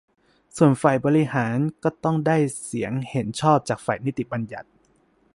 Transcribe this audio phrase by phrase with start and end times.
[0.57, 4.69] ส่วนฝ่ายบริหารก็ต้องได้เสียงเห็นชอบจากฝ่ายนิติบัญญัติ